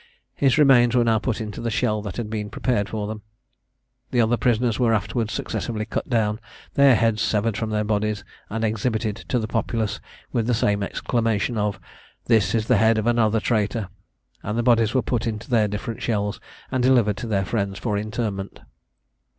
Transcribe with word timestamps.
His 0.33 0.57
remains 0.57 0.95
were 0.95 1.03
now 1.03 1.19
put 1.19 1.39
into 1.39 1.61
the 1.61 1.69
shell 1.69 2.01
that 2.01 2.17
had 2.17 2.27
been 2.27 2.49
prepared 2.49 2.89
for 2.89 3.05
them. 3.05 3.21
The 4.09 4.19
other 4.19 4.35
prisoners 4.35 4.79
were 4.79 4.95
afterwards 4.95 5.31
successively 5.31 5.85
cut 5.85 6.09
down, 6.09 6.39
their 6.73 6.95
heads 6.95 7.21
severed 7.21 7.55
from 7.55 7.69
their 7.69 7.83
bodies, 7.83 8.23
and 8.49 8.63
exhibited 8.63 9.15
to 9.17 9.37
the 9.37 9.47
populace, 9.47 9.99
with 10.31 10.47
the 10.47 10.55
same 10.55 10.81
exclamation 10.81 11.55
of, 11.55 11.79
"This 12.25 12.55
is 12.55 12.65
the 12.65 12.77
head 12.77 12.97
of 12.97 13.05
another 13.05 13.39
traitor:" 13.39 13.89
and 14.41 14.57
the 14.57 14.63
bodies 14.63 14.95
were 14.95 15.03
put 15.03 15.27
into 15.27 15.51
their 15.51 15.67
different 15.67 16.01
shells, 16.01 16.39
and 16.71 16.81
delivered 16.81 17.17
to 17.17 17.27
their 17.27 17.45
friends 17.45 17.77
for 17.77 17.95
interment. 17.95 18.59